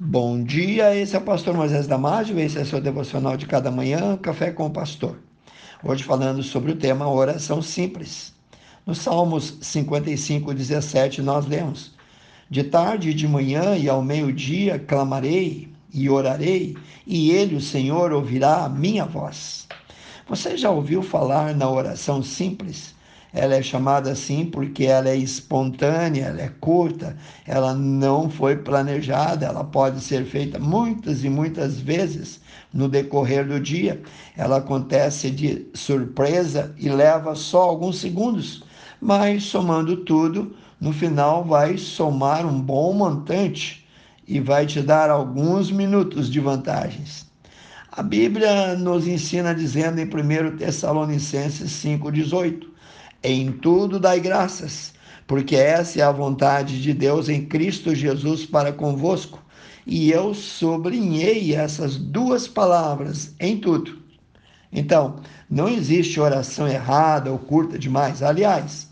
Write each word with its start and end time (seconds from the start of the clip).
Bom 0.00 0.44
dia, 0.44 0.94
esse 0.94 1.16
é 1.16 1.18
o 1.18 1.22
pastor 1.22 1.56
Moisés 1.56 1.88
Damásio, 1.88 2.38
esse 2.38 2.56
é 2.56 2.62
o 2.62 2.64
seu 2.64 2.80
devocional 2.80 3.36
de 3.36 3.46
cada 3.46 3.68
manhã, 3.68 4.16
Café 4.16 4.52
com 4.52 4.66
o 4.66 4.70
Pastor. 4.70 5.18
Hoje 5.82 6.04
falando 6.04 6.40
sobre 6.40 6.70
o 6.70 6.76
tema 6.76 7.10
oração 7.10 7.60
simples. 7.60 8.32
No 8.86 8.94
Salmos 8.94 9.58
55, 9.60 10.54
17, 10.54 11.20
nós 11.20 11.48
lemos: 11.48 11.96
De 12.48 12.62
tarde 12.62 13.10
e 13.10 13.14
de 13.14 13.26
manhã 13.26 13.76
e 13.76 13.88
ao 13.88 14.00
meio-dia 14.00 14.78
clamarei 14.78 15.68
e 15.92 16.08
orarei, 16.08 16.76
e 17.04 17.32
ele, 17.32 17.56
o 17.56 17.60
Senhor, 17.60 18.12
ouvirá 18.12 18.66
a 18.66 18.68
minha 18.68 19.04
voz. 19.04 19.66
Você 20.28 20.56
já 20.56 20.70
ouviu 20.70 21.02
falar 21.02 21.56
na 21.56 21.68
oração 21.68 22.22
simples? 22.22 22.94
Ela 23.32 23.56
é 23.56 23.62
chamada 23.62 24.10
assim 24.10 24.46
porque 24.46 24.84
ela 24.84 25.08
é 25.10 25.16
espontânea, 25.16 26.26
ela 26.26 26.40
é 26.40 26.50
curta, 26.60 27.16
ela 27.46 27.74
não 27.74 28.30
foi 28.30 28.56
planejada, 28.56 29.44
ela 29.44 29.62
pode 29.64 30.00
ser 30.00 30.24
feita 30.24 30.58
muitas 30.58 31.24
e 31.24 31.28
muitas 31.28 31.78
vezes 31.78 32.40
no 32.72 32.88
decorrer 32.88 33.46
do 33.46 33.60
dia. 33.60 34.00
Ela 34.36 34.58
acontece 34.58 35.30
de 35.30 35.66
surpresa 35.74 36.74
e 36.78 36.88
leva 36.88 37.34
só 37.34 37.62
alguns 37.62 37.98
segundos, 37.98 38.64
mas 39.00 39.44
somando 39.44 39.98
tudo, 39.98 40.56
no 40.80 40.92
final 40.92 41.44
vai 41.44 41.76
somar 41.76 42.46
um 42.46 42.60
bom 42.60 42.94
montante 42.94 43.86
e 44.26 44.40
vai 44.40 44.64
te 44.64 44.80
dar 44.80 45.10
alguns 45.10 45.70
minutos 45.70 46.30
de 46.30 46.40
vantagens. 46.40 47.26
A 47.90 48.02
Bíblia 48.02 48.76
nos 48.76 49.06
ensina 49.08 49.54
dizendo 49.54 49.98
em 49.98 50.04
1 50.04 50.56
Tessalonicenses 50.56 51.70
5,18 51.72 52.77
em 53.22 53.50
tudo 53.50 53.98
dai 53.98 54.20
graças, 54.20 54.92
porque 55.26 55.56
essa 55.56 56.00
é 56.00 56.02
a 56.02 56.12
vontade 56.12 56.80
de 56.80 56.92
Deus 56.92 57.28
em 57.28 57.44
Cristo 57.44 57.94
Jesus 57.94 58.46
para 58.46 58.72
convosco. 58.72 59.42
E 59.86 60.10
eu 60.10 60.34
sublinhei 60.34 61.54
essas 61.54 61.96
duas 61.96 62.46
palavras 62.46 63.34
em 63.40 63.56
tudo. 63.56 63.98
Então, 64.70 65.16
não 65.48 65.68
existe 65.68 66.20
oração 66.20 66.68
errada 66.68 67.32
ou 67.32 67.38
curta 67.38 67.78
demais. 67.78 68.22
Aliás, 68.22 68.88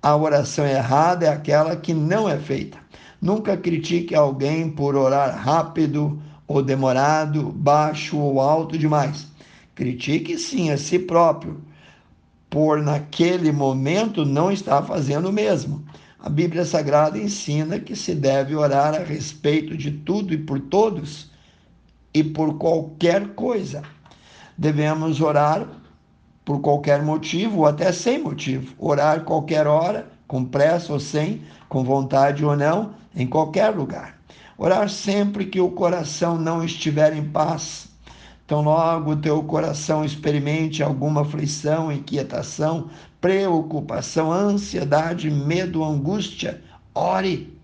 a 0.00 0.16
oração 0.16 0.64
errada 0.64 1.26
é 1.26 1.28
aquela 1.28 1.76
que 1.76 1.92
não 1.92 2.28
é 2.28 2.38
feita. 2.38 2.78
Nunca 3.20 3.56
critique 3.56 4.14
alguém 4.14 4.70
por 4.70 4.94
orar 4.94 5.36
rápido 5.36 6.20
ou 6.46 6.62
demorado, 6.62 7.50
baixo 7.52 8.16
ou 8.16 8.40
alto 8.40 8.78
demais. 8.78 9.26
Critique 9.74 10.38
sim 10.38 10.70
a 10.70 10.78
si 10.78 10.98
próprio 10.98 11.60
por 12.52 12.82
naquele 12.82 13.50
momento 13.50 14.26
não 14.26 14.52
está 14.52 14.82
fazendo 14.82 15.30
o 15.30 15.32
mesmo. 15.32 15.82
A 16.20 16.28
Bíblia 16.28 16.66
Sagrada 16.66 17.18
ensina 17.18 17.80
que 17.80 17.96
se 17.96 18.14
deve 18.14 18.54
orar 18.54 18.94
a 18.94 19.02
respeito 19.02 19.74
de 19.74 19.90
tudo 19.90 20.34
e 20.34 20.36
por 20.36 20.60
todos 20.60 21.30
e 22.12 22.22
por 22.22 22.58
qualquer 22.58 23.28
coisa. 23.28 23.80
Devemos 24.56 25.22
orar 25.22 25.66
por 26.44 26.60
qualquer 26.60 27.02
motivo 27.02 27.60
ou 27.60 27.66
até 27.66 27.90
sem 27.90 28.22
motivo. 28.22 28.74
Orar 28.78 29.24
qualquer 29.24 29.66
hora, 29.66 30.10
com 30.28 30.44
pressa 30.44 30.92
ou 30.92 31.00
sem, 31.00 31.40
com 31.70 31.82
vontade 31.82 32.44
ou 32.44 32.54
não, 32.54 32.92
em 33.16 33.26
qualquer 33.26 33.70
lugar. 33.70 34.18
Orar 34.58 34.90
sempre 34.90 35.46
que 35.46 35.58
o 35.58 35.70
coração 35.70 36.36
não 36.36 36.62
estiver 36.62 37.16
em 37.16 37.24
paz 37.24 37.91
então, 38.44 38.60
logo 38.60 39.16
teu 39.16 39.42
coração 39.44 40.04
experimente 40.04 40.82
alguma 40.82 41.22
aflição, 41.22 41.92
inquietação, 41.92 42.90
preocupação, 43.20 44.32
ansiedade, 44.32 45.30
medo, 45.30 45.82
angústia, 45.82 46.60
ore. 46.94 47.56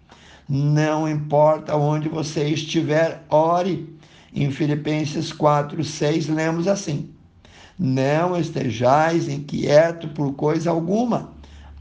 Não 0.49 1.09
importa 1.09 1.77
onde 1.77 2.09
você 2.09 2.49
estiver, 2.49 3.23
ore. 3.29 3.99
Em 4.33 4.51
Filipenses 4.51 5.33
4, 5.33 5.83
6, 5.83 6.29
lemos 6.29 6.69
assim: 6.69 7.11
Não 7.79 8.39
estejais 8.39 9.29
inquieto 9.29 10.09
por 10.09 10.33
coisa 10.35 10.71
alguma. 10.71 11.33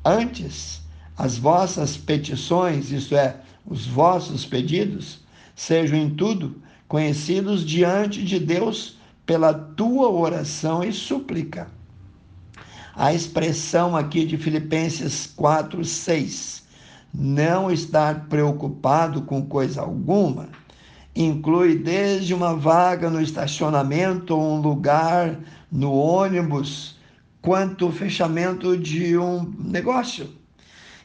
Antes, 0.03 0.81
as 1.17 1.37
vossas 1.37 1.95
petições, 1.95 2.91
isto 2.91 3.15
é, 3.15 3.37
os 3.65 3.85
vossos 3.85 4.45
pedidos, 4.45 5.19
sejam 5.55 5.97
em 5.97 6.09
tudo 6.09 6.61
conhecidos 6.87 7.65
diante 7.65 8.23
de 8.23 8.39
Deus 8.39 8.96
pela 9.27 9.53
tua 9.53 10.09
oração 10.09 10.83
e 10.83 10.93
súplica. 10.93 11.67
A 12.95 13.13
expressão 13.13 13.95
aqui 13.95 14.25
de 14.25 14.37
Filipenses 14.37 15.27
4, 15.35 15.83
6, 15.83 16.63
não 17.13 17.69
estar 17.69 18.27
preocupado 18.27 19.21
com 19.23 19.45
coisa 19.45 19.81
alguma, 19.81 20.47
inclui 21.13 21.75
desde 21.75 22.33
uma 22.33 22.55
vaga 22.55 23.09
no 23.09 23.21
estacionamento 23.21 24.33
ou 24.33 24.55
um 24.55 24.61
lugar 24.61 25.37
no 25.69 25.93
ônibus, 25.93 26.95
quanto 27.41 27.87
o 27.87 27.91
fechamento 27.91 28.77
de 28.77 29.17
um 29.17 29.53
negócio. 29.59 30.29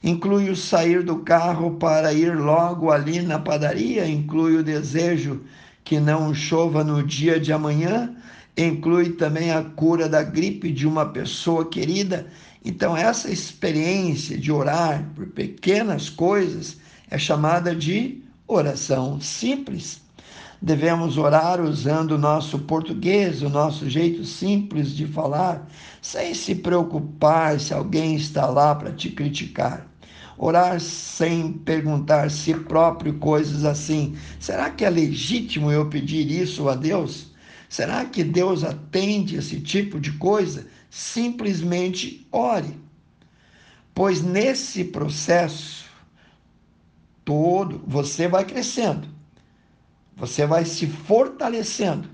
Inclui 0.03 0.49
o 0.49 0.57
sair 0.57 1.03
do 1.03 1.19
carro 1.19 1.73
para 1.73 2.13
ir 2.13 2.37
logo 2.37 2.91
ali 2.91 3.21
na 3.21 3.39
padaria, 3.39 4.07
inclui 4.07 4.57
o 4.57 4.63
desejo 4.63 5.43
que 5.85 5.99
não 5.99 6.35
chova 6.35 6.85
no 6.85 7.03
dia 7.03 7.39
de 7.41 7.53
amanhã, 7.53 8.15
inclui 8.57 9.11
também 9.11 9.51
a 9.51 9.63
cura 9.63 10.09
da 10.09 10.23
gripe 10.23 10.71
de 10.71 10.87
uma 10.87 11.07
pessoa 11.07 11.69
querida. 11.69 12.27
Então, 12.65 12.97
essa 12.97 13.31
experiência 13.31 14.39
de 14.39 14.53
orar 14.53 15.05
por 15.15 15.27
pequenas 15.29 16.09
coisas 16.09 16.77
é 17.11 17.19
chamada 17.19 17.75
de 17.75 18.23
oração 18.47 19.21
simples. 19.21 20.01
Devemos 20.61 21.19
orar 21.19 21.61
usando 21.61 22.13
o 22.13 22.19
nosso 22.19 22.57
português, 22.61 23.43
o 23.43 23.49
nosso 23.49 23.91
jeito 23.91 24.25
simples 24.25 24.93
de 24.93 25.07
falar, 25.07 25.69
sem 26.01 26.35
se 26.35 26.55
preocupar 26.55 27.59
se 27.59 27.75
alguém 27.75 28.15
está 28.15 28.47
lá 28.47 28.73
para 28.73 28.93
te 28.93 29.11
criticar. 29.11 29.92
Orar 30.45 30.81
sem 30.81 31.53
perguntar 31.53 32.29
si 32.29 32.53
próprio 32.53 33.15
coisas 33.15 33.65
assim. 33.65 34.17
Será 34.41 34.71
que 34.71 34.85
é 34.85 34.91
legítimo 34.91 35.71
eu 35.71 35.89
pedir 35.89 36.29
isso 36.29 36.69
a 36.69 36.75
Deus? 36.75 37.29
Será 37.69 38.05
que 38.05 38.25
Deus 38.25 38.65
atende 38.65 39.37
esse 39.37 39.61
tipo 39.61 40.01
de 40.01 40.11
coisa? 40.15 40.67
Simplesmente 40.91 42.27
ore. 42.33 42.77
Pois 43.95 44.21
nesse 44.21 44.83
processo 44.83 45.85
todo, 47.25 47.81
você 47.87 48.27
vai 48.27 48.45
crescendo, 48.45 49.07
você 50.17 50.45
vai 50.45 50.65
se 50.65 50.89
fortalecendo, 50.89 52.09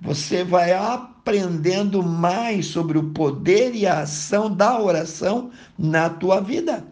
você 0.00 0.44
vai 0.44 0.72
aprendendo 0.72 2.00
mais 2.00 2.66
sobre 2.66 2.96
o 2.96 3.10
poder 3.10 3.74
e 3.74 3.88
a 3.88 4.02
ação 4.02 4.54
da 4.54 4.80
oração 4.80 5.50
na 5.76 6.08
tua 6.08 6.40
vida. 6.40 6.91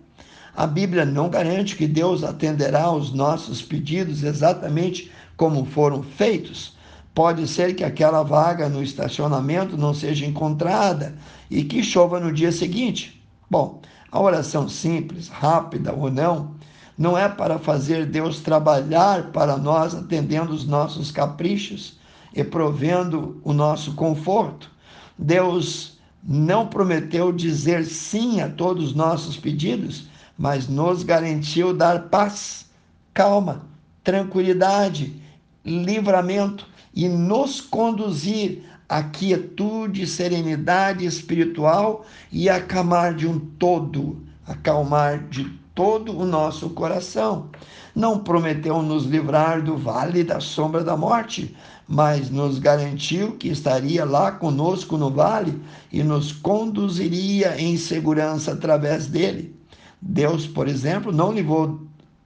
A 0.56 0.66
Bíblia 0.66 1.04
não 1.04 1.28
garante 1.28 1.76
que 1.76 1.86
Deus 1.86 2.24
atenderá 2.24 2.84
aos 2.84 3.12
nossos 3.12 3.62
pedidos 3.62 4.22
exatamente 4.22 5.10
como 5.36 5.64
foram 5.64 6.02
feitos. 6.02 6.76
Pode 7.14 7.46
ser 7.48 7.74
que 7.74 7.84
aquela 7.84 8.22
vaga 8.22 8.68
no 8.68 8.82
estacionamento 8.82 9.76
não 9.76 9.92
seja 9.92 10.26
encontrada 10.26 11.14
e 11.50 11.64
que 11.64 11.82
chova 11.82 12.20
no 12.20 12.32
dia 12.32 12.52
seguinte. 12.52 13.22
Bom, 13.50 13.80
a 14.12 14.20
oração 14.20 14.68
simples, 14.68 15.28
rápida 15.28 15.92
ou 15.92 16.10
não, 16.10 16.54
não 16.96 17.16
é 17.16 17.28
para 17.28 17.58
fazer 17.58 18.06
Deus 18.06 18.40
trabalhar 18.40 19.32
para 19.32 19.56
nós 19.56 19.94
atendendo 19.94 20.52
os 20.52 20.66
nossos 20.66 21.10
caprichos 21.10 21.98
e 22.34 22.44
provendo 22.44 23.40
o 23.42 23.52
nosso 23.52 23.94
conforto. 23.94 24.70
Deus 25.18 25.98
não 26.22 26.66
prometeu 26.66 27.32
dizer 27.32 27.84
sim 27.86 28.40
a 28.40 28.48
todos 28.48 28.88
os 28.88 28.94
nossos 28.94 29.36
pedidos, 29.36 30.09
mas 30.40 30.66
nos 30.66 31.02
garantiu 31.02 31.74
dar 31.74 32.08
paz, 32.08 32.64
calma, 33.12 33.66
tranquilidade, 34.02 35.22
livramento 35.62 36.66
e 36.94 37.10
nos 37.10 37.60
conduzir 37.60 38.64
à 38.88 39.02
quietude, 39.02 40.06
serenidade 40.06 41.04
espiritual 41.04 42.06
e 42.32 42.48
acalmar 42.48 43.14
de 43.14 43.26
um 43.26 43.38
todo, 43.38 44.16
acalmar 44.46 45.28
de 45.28 45.44
todo 45.74 46.18
o 46.18 46.24
nosso 46.24 46.70
coração. 46.70 47.50
Não 47.94 48.20
prometeu 48.20 48.80
nos 48.80 49.04
livrar 49.04 49.60
do 49.60 49.76
vale 49.76 50.24
da 50.24 50.40
sombra 50.40 50.82
da 50.82 50.96
morte, 50.96 51.54
mas 51.86 52.30
nos 52.30 52.58
garantiu 52.58 53.32
que 53.32 53.48
estaria 53.48 54.06
lá 54.06 54.32
conosco 54.32 54.96
no 54.96 55.10
vale 55.10 55.60
e 55.92 56.02
nos 56.02 56.32
conduziria 56.32 57.60
em 57.60 57.76
segurança 57.76 58.52
através 58.52 59.06
dele. 59.06 59.59
Deus, 60.00 60.46
por 60.46 60.66
exemplo, 60.66 61.12
não 61.12 61.32
livrou 61.32 61.80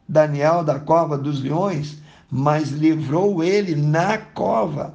Daniel 0.08 0.62
da 0.62 0.78
cova 0.78 1.18
dos 1.18 1.42
leões, 1.42 1.98
mas 2.30 2.70
livrou 2.70 3.42
ele 3.42 3.74
na 3.74 4.18
cova. 4.18 4.94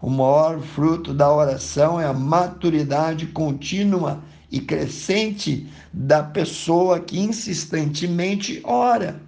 O 0.00 0.10
maior 0.10 0.60
fruto 0.60 1.14
da 1.14 1.32
oração 1.32 2.00
é 2.00 2.04
a 2.04 2.12
maturidade 2.12 3.26
contínua 3.26 4.22
e 4.50 4.60
crescente 4.60 5.68
da 5.92 6.22
pessoa 6.22 7.00
que 7.00 7.18
insistentemente 7.18 8.60
ora. 8.64 9.20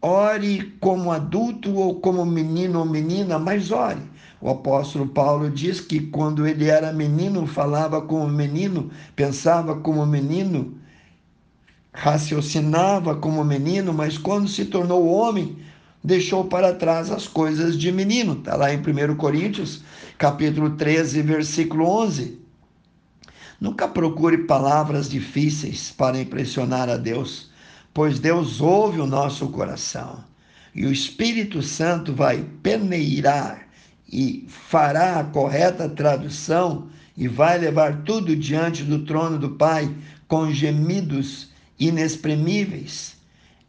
ore 0.00 0.76
como 0.80 1.10
adulto 1.10 1.74
ou 1.74 2.00
como 2.00 2.24
menino 2.24 2.78
ou 2.78 2.84
menina, 2.84 3.38
mas 3.38 3.70
ore. 3.72 4.02
O 4.40 4.50
apóstolo 4.50 5.08
Paulo 5.08 5.50
diz 5.50 5.80
que 5.80 5.98
quando 5.98 6.46
ele 6.46 6.66
era 6.66 6.92
menino, 6.92 7.46
falava 7.46 8.00
como 8.02 8.28
menino, 8.28 8.90
pensava 9.16 9.74
como 9.76 10.04
menino, 10.06 10.75
raciocinava 11.96 13.16
como 13.16 13.42
menino, 13.42 13.92
mas 13.92 14.18
quando 14.18 14.48
se 14.48 14.66
tornou 14.66 15.06
homem, 15.06 15.56
deixou 16.04 16.44
para 16.44 16.74
trás 16.74 17.10
as 17.10 17.26
coisas 17.26 17.76
de 17.76 17.90
menino. 17.90 18.34
Está 18.34 18.54
lá 18.54 18.72
em 18.72 18.78
1 18.78 19.16
Coríntios, 19.16 19.82
capítulo 20.18 20.70
13, 20.76 21.22
versículo 21.22 21.88
11. 21.88 22.38
Nunca 23.58 23.88
procure 23.88 24.44
palavras 24.44 25.08
difíceis 25.08 25.90
para 25.90 26.20
impressionar 26.20 26.90
a 26.90 26.98
Deus, 26.98 27.50
pois 27.94 28.18
Deus 28.18 28.60
ouve 28.60 29.00
o 29.00 29.06
nosso 29.06 29.48
coração. 29.48 30.22
E 30.74 30.84
o 30.84 30.92
Espírito 30.92 31.62
Santo 31.62 32.12
vai 32.12 32.44
peneirar 32.62 33.66
e 34.06 34.46
fará 34.48 35.18
a 35.18 35.24
correta 35.24 35.88
tradução 35.88 36.88
e 37.16 37.26
vai 37.26 37.56
levar 37.56 38.02
tudo 38.02 38.36
diante 38.36 38.82
do 38.82 38.98
trono 39.06 39.38
do 39.38 39.52
Pai 39.52 39.90
com 40.28 40.52
gemidos 40.52 41.55
inexprimíveis. 41.78 43.16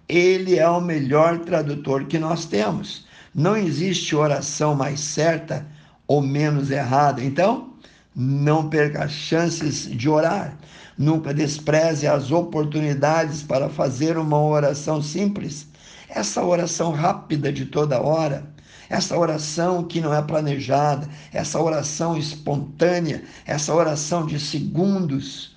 Ele 0.07 0.57
é 0.57 0.69
o 0.69 0.79
melhor 0.79 1.39
tradutor 1.39 2.05
que 2.05 2.17
nós 2.17 2.45
temos. 2.45 3.05
Não 3.35 3.55
existe 3.55 4.15
oração 4.15 4.73
mais 4.73 4.99
certa 4.99 5.67
ou 6.07 6.21
menos 6.21 6.71
errada. 6.71 7.23
Então, 7.23 7.73
não 8.15 8.69
perca 8.69 9.07
chances 9.07 9.87
de 9.89 10.09
orar. 10.09 10.57
Nunca 10.97 11.33
despreze 11.33 12.07
as 12.07 12.31
oportunidades 12.31 13.43
para 13.43 13.69
fazer 13.69 14.17
uma 14.17 14.41
oração 14.41 15.01
simples. 15.01 15.67
Essa 16.09 16.43
oração 16.43 16.91
rápida 16.91 17.51
de 17.51 17.65
toda 17.65 18.01
hora, 18.01 18.47
essa 18.89 19.17
oração 19.17 19.83
que 19.83 19.99
não 19.99 20.13
é 20.13 20.21
planejada, 20.21 21.07
essa 21.31 21.61
oração 21.61 22.17
espontânea, 22.17 23.23
essa 23.45 23.73
oração 23.75 24.25
de 24.25 24.39
segundos, 24.39 25.55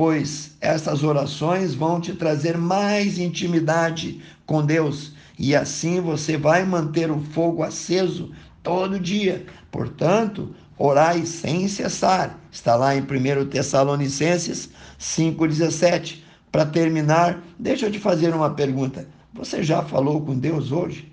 pois 0.00 0.56
essas 0.62 1.04
orações 1.04 1.74
vão 1.74 2.00
te 2.00 2.14
trazer 2.14 2.56
mais 2.56 3.18
intimidade 3.18 4.18
com 4.46 4.64
Deus 4.64 5.12
e 5.38 5.54
assim 5.54 6.00
você 6.00 6.38
vai 6.38 6.64
manter 6.64 7.10
o 7.10 7.20
fogo 7.20 7.62
aceso 7.62 8.32
todo 8.62 8.98
dia. 8.98 9.44
Portanto, 9.70 10.54
orai 10.78 11.26
sem 11.26 11.68
cessar. 11.68 12.40
Está 12.50 12.76
lá 12.76 12.96
em 12.96 13.02
1 13.02 13.50
Tessalonicenses 13.50 14.70
5,17. 14.98 16.22
Para 16.50 16.64
terminar, 16.64 17.38
deixa 17.58 17.84
eu 17.84 17.92
te 17.92 17.98
fazer 17.98 18.34
uma 18.34 18.54
pergunta. 18.54 19.06
Você 19.34 19.62
já 19.62 19.82
falou 19.82 20.22
com 20.22 20.38
Deus 20.38 20.72
hoje? 20.72 21.12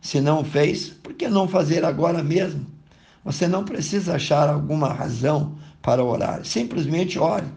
Se 0.00 0.20
não 0.20 0.44
fez, 0.44 0.90
por 0.90 1.12
que 1.12 1.26
não 1.26 1.48
fazer 1.48 1.84
agora 1.84 2.22
mesmo? 2.22 2.64
Você 3.24 3.48
não 3.48 3.64
precisa 3.64 4.14
achar 4.14 4.48
alguma 4.48 4.92
razão 4.92 5.56
para 5.82 6.04
orar. 6.04 6.44
Simplesmente 6.44 7.18
ore 7.18 7.48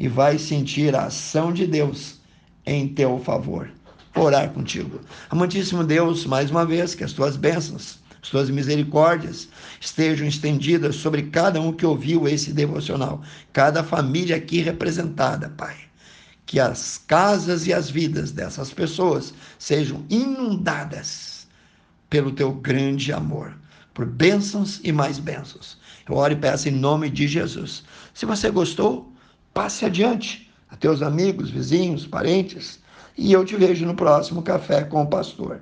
e 0.00 0.08
vai 0.08 0.38
sentir 0.38 0.96
a 0.96 1.04
ação 1.04 1.52
de 1.52 1.66
Deus 1.66 2.18
em 2.66 2.88
teu 2.88 3.18
favor. 3.18 3.70
Orar 4.16 4.50
contigo. 4.50 5.00
Amantíssimo 5.28 5.84
Deus, 5.84 6.24
mais 6.24 6.50
uma 6.50 6.66
vez, 6.66 6.94
que 6.94 7.04
as 7.04 7.12
tuas 7.12 7.36
bênçãos 7.36 8.00
suas 8.22 8.50
misericórdias 8.50 9.48
estejam 9.80 10.26
estendidas 10.26 10.96
sobre 10.96 11.24
cada 11.24 11.60
um 11.60 11.72
que 11.72 11.86
ouviu 11.86 12.28
esse 12.28 12.52
devocional, 12.52 13.22
cada 13.52 13.82
família 13.82 14.36
aqui 14.36 14.60
representada, 14.60 15.48
Pai. 15.48 15.76
Que 16.44 16.60
as 16.60 16.98
casas 16.98 17.66
e 17.66 17.72
as 17.72 17.88
vidas 17.88 18.32
dessas 18.32 18.72
pessoas 18.72 19.32
sejam 19.58 20.04
inundadas 20.10 21.46
pelo 22.10 22.32
teu 22.32 22.52
grande 22.52 23.12
amor, 23.12 23.56
por 23.94 24.04
bênçãos 24.04 24.80
e 24.82 24.92
mais 24.92 25.18
bênçãos. 25.18 25.78
Eu 26.08 26.16
oro 26.16 26.32
e 26.32 26.36
peço 26.36 26.68
em 26.68 26.72
nome 26.72 27.08
de 27.08 27.28
Jesus. 27.28 27.84
Se 28.12 28.26
você 28.26 28.50
gostou, 28.50 29.09
passe 29.52 29.84
adiante 29.84 30.50
a 30.68 30.76
teus 30.76 31.02
amigos, 31.02 31.50
vizinhos, 31.50 32.06
parentes, 32.06 32.80
e 33.16 33.32
eu 33.32 33.44
te 33.44 33.56
vejo 33.56 33.84
no 33.84 33.94
próximo 33.94 34.42
Café 34.42 34.84
com 34.84 35.02
o 35.02 35.06
Pastor. 35.06 35.60